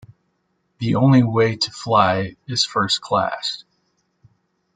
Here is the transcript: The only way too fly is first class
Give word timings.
The 0.79 0.95
only 0.95 1.21
way 1.21 1.55
too 1.57 1.69
fly 1.71 2.35
is 2.47 2.65
first 2.65 3.01
class 3.01 3.65